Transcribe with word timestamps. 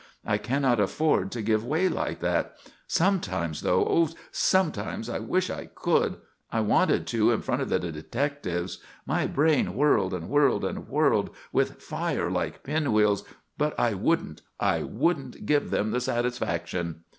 I 0.25 0.39
cannot 0.39 0.79
afford 0.79 1.31
to 1.33 1.43
give 1.43 1.63
way 1.63 1.87
like 1.87 2.21
that. 2.21 2.55
Sometimes, 2.87 3.61
though! 3.61 3.85
Oh, 3.87 4.09
sometimes 4.31 5.07
I 5.11 5.19
wish 5.19 5.51
I 5.51 5.65
could! 5.67 6.17
I 6.51 6.59
wanted 6.61 7.05
to 7.05 7.29
in 7.29 7.43
front 7.43 7.61
of 7.61 7.69
the 7.69 7.77
detectives 7.77 8.79
my 9.05 9.27
brain 9.27 9.75
whirled 9.75 10.15
and 10.15 10.27
whirled 10.27 10.65
and 10.65 10.89
whirled 10.89 11.29
with 11.51 11.79
fire 11.83 12.31
like 12.31 12.63
pinwheels 12.63 13.23
but 13.59 13.79
I 13.79 13.93
wouldn't 13.93 14.41
I 14.59 14.81
wouldn't 14.81 15.45
give 15.45 15.69
them 15.69 15.91
the 15.91 16.01
satisfaction!" 16.01 17.03